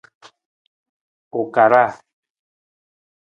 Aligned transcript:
U 1.39 1.41
karaa. 1.53 1.91